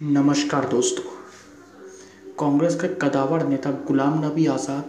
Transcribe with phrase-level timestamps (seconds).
[0.00, 1.02] नमस्कार दोस्तों।
[2.38, 4.84] कांग्रेस के कदावर नेता गुलाम नबी आज़ाद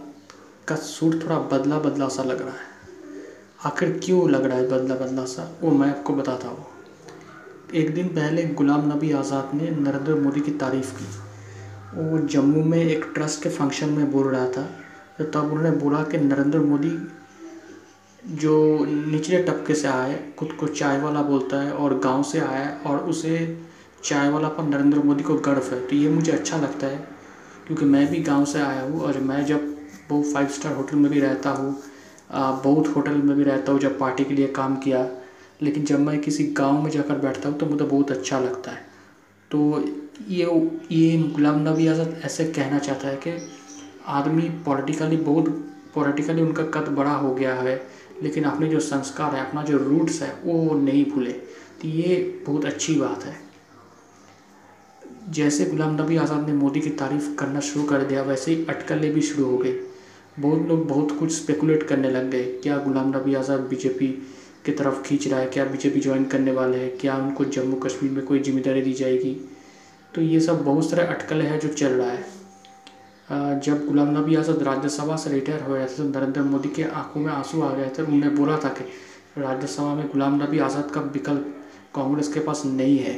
[0.68, 4.94] का सूट थोड़ा बदला बदला सा लग रहा है। आखिर क्यों लग रहा है बदला
[4.96, 6.64] बदला सा, वो मैं आपको बताता हूँ।
[7.74, 11.04] एक दिन पहले गुलाम नबी आज़ाद ने नरेंद्र मोदी की तारीफ़ की।
[11.96, 14.62] वो जम्मू में एक ट्रस्ट के फ़ंक्शन में बोल रहा था
[15.18, 16.96] तो तब उन्होंने बोला कि नरेंद्र मोदी
[18.36, 22.80] जो निचले तबके से आए, खुद को चाय वाला बोलता है और गाँव से आया
[22.86, 23.36] और उसे
[24.04, 26.96] चाय वाला पर नरेंद्र मोदी को गर्व है। तो ये मुझे अच्छा लगता है,
[27.66, 29.68] क्योंकि मैं भी गाँव से आया हूँ और मैं जब
[30.10, 31.76] वो फाइव स्टार होटल में भी रहता हूँ
[32.32, 35.08] बहुत होटल में भी रहता हूँ, जब पार्टी के लिए काम किया,
[35.62, 38.84] लेकिन जब मैं किसी गाँव में जाकर बैठता हूँ तो मुझे बहुत अच्छा लगता है।
[39.50, 39.84] तो
[40.28, 40.44] ये
[40.92, 43.36] ये गुलाम नबी आज़ाद ऐसे कहना चाहता है कि
[44.10, 45.48] आदमी पॉलिटिकली बहुत
[45.94, 47.74] पॉलिटिकली उनका कद बड़ा हो गया है,
[48.22, 52.64] लेकिन अपने जो संस्कार है, अपना जो रूट्स है, वो नहीं भूले। तो ये बहुत
[52.64, 53.36] अच्छी बात है।
[55.30, 59.12] जैसे गुलाम नबी आज़ाद ने मोदी की तारीफ़ करना शुरू कर दिया, वैसे ही अटकलें
[59.14, 59.72] भी शुरू हो गई।
[60.38, 64.06] बहुत लोग बहुत कुछ स्पेकुलेट करने लग गए, क्या गुलाम नबी आज़ाद बीजेपी
[64.66, 68.12] की तरफ़ खींच रहा है, क्या बीजेपी ज्वाइन करने वाले हैं, क्या उनको जम्मू कश्मीर
[68.12, 69.32] में कोई ज़िम्मेदारी दी जाएगी?
[70.14, 74.62] तो ये सब बहुत सारे अटकलें हैं जो चल रहा है। जब गुलाम नबी आज़ाद
[74.62, 77.90] राज्यसभा से रिटायर हो गए थे तो नरेंद्र मोदी के आँखों में आँसू आ गए
[77.98, 78.84] थे। उन्होंने बोला था कि
[79.38, 81.54] राज्यसभा में गुलाम नबी आज़ाद का विकल्प
[81.94, 83.14] कांग्रेस के पास नहीं है।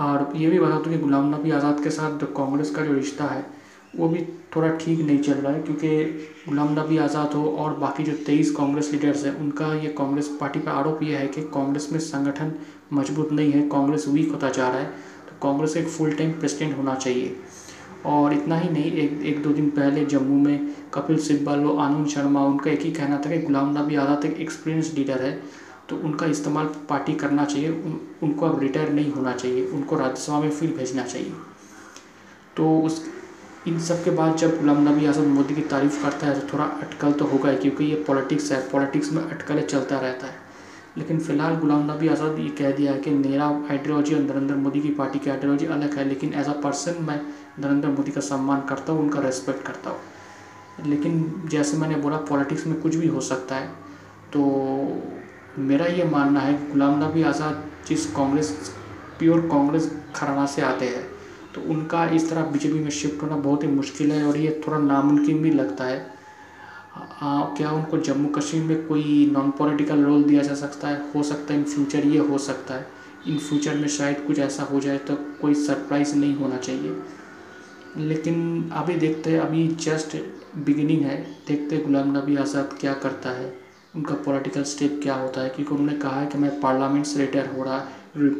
[0.00, 3.24] और ये भी बता दूँ कि गुलाम नबी आज़ाद के साथ कांग्रेस का जो रिश्ता
[3.24, 3.44] है,
[3.96, 4.22] वो भी
[4.56, 5.88] थोड़ा ठीक नहीं चल रहा है क्योंकि
[6.48, 10.60] गुलाम नबी आज़ाद हो और बाकी जो तेईस कांग्रेस लीडर्स हैं, उनका ये कांग्रेस पार्टी
[10.60, 12.52] पर आरोप ये है कि कांग्रेस में संगठन
[12.92, 14.86] मज़बूत नहीं है, कांग्रेस वीक होता जा रहा है
[15.28, 17.36] तो कांग्रेस एक फुल टाइम प्रेसिडेंट होना चाहिए।
[18.06, 22.08] और इतना ही नहीं, एक एक दो दिन पहले जम्मू में कपिल सिब्बल और आनंद
[22.08, 25.38] शर्मा, उनका एक ही कहना था कि गुलाम नबी आज़ाद एक एक्सपीरियंस लीडर है।
[25.88, 30.40] तो उनका इस्तेमाल पार्टी करना चाहिए उन, उनको अब रिटायर नहीं होना चाहिए उनको राज्यसभा
[30.40, 31.32] में फिर भेजना चाहिए।
[32.56, 33.04] तो उस
[33.68, 36.64] इन सब के बाद जब गुलाम नबी आज़ाद मोदी की तारीफ़ करता है तो थोड़ा
[36.64, 40.44] अटकल तो होगा ही क्योंकि ये पॉलिटिक्स है पॉलिटिक्स में अटकलें चलता रहता है।
[40.98, 44.80] लेकिन फ़िलहाल गुलाम नबी आज़ाद ये कह दिया है कि मेरा आइडियोलॉजी और नरेंद्र मोदी
[44.80, 47.20] की पार्टी की आइडियोलॉजी अलग है लेकिन एज अ पर्सन मैं
[47.58, 52.66] नरेंद्र मोदी का सम्मान करता हूँ उनका रेस्पेक्ट करता हूँ। लेकिन जैसे मैंने बोला पॉलिटिक्स
[52.66, 53.68] में कुछ भी हो सकता है
[54.32, 54.42] तो
[55.58, 58.50] मेरा ये मानना है कि गुलाम नबी आज़ाद जिस कांग्रेस
[59.18, 61.04] प्योर कांग्रेस घराना से आते हैं
[61.54, 64.78] तो उनका इस तरह बीजेपी में शिफ्ट होना बहुत ही मुश्किल है और ये थोड़ा
[64.78, 65.98] नामुमकिन भी लगता है।
[67.22, 71.02] आ, क्या उनको जम्मू कश्मीर में कोई नॉन पॉलिटिकल रोल दिया जा सकता है?
[71.14, 72.86] हो सकता है इन फ्यूचर ये हो सकता है।
[73.26, 76.96] इन फ्यूचर में शायद कुछ ऐसा हो जाए तो कोई सरप्राइज़ नहीं होना चाहिए।
[77.98, 80.16] लेकिन अभी देखते हैं अभी जस्ट
[80.56, 83.54] बिगिनिंग है देखते गुलाम नबी आज़ाद क्या करता है।
[83.96, 85.48] उनका पॉलिटिकल स्टेप क्या होता है?
[85.48, 87.78] क्योंकि उन्होंने कहा है कि मैं पार्लियामेंट से रिटायर हो रहा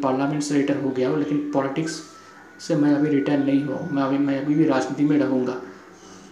[0.03, 2.03] पार्लियामेंट से रिटायर हो गया हूँ, लेकिन पॉलिटिक्स
[2.61, 5.61] से मैं अभी रिटायर नहीं हुआ मैं अभी मैं अभी भी राजनीति में रहूँगा।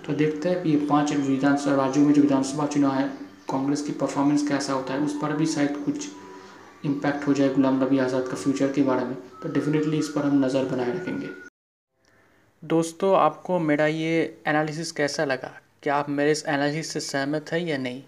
[0.06, 3.08] तो देखते हैं कि ये पाँच विधानसभा, राज्यों में जो विधानसभा चुनाव है,
[3.50, 5.00] कांग्रेस की परफॉर्मेंस कैसा होता है?
[5.00, 6.08] उस पर भी शायद कुछ
[6.84, 10.22] इम्पैक्ट हो जाए गुलाम नबी आज़ाद का फ्यूचर के बारे में। तो डेफिनेटली इस पर
[10.22, 11.28] हम नज़र बनाए रखेंगे।
[12.62, 15.52] दोस्तों, आपको मेरा ये एनालिसिस कैसा लगा?
[15.82, 18.02] क्या आप मेरे इस एनालिसिस से सहमत है या नहीं?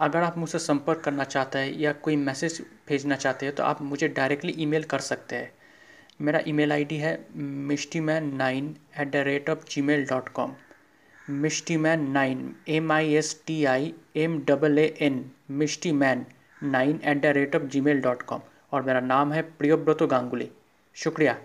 [0.00, 3.80] अगर आप मुझसे संपर्क करना चाहते हैं या कोई मैसेज भेजना चाहते हैं तो आप
[3.82, 5.50] मुझे डायरेक्टली ईमेल कर सकते हैं।
[6.20, 10.54] मेरा ईमेल आईडी है Mishti man nine at the rate of Gmail dot com
[11.42, 16.26] Mishti man nine M I S T I M double A N Mishti man
[16.62, 18.40] nine at the rate of Gmail dot com
[18.72, 20.50] और मेरा नाम है प्रियोव्रतो गांगुली।
[20.96, 21.38] शुक्रिया।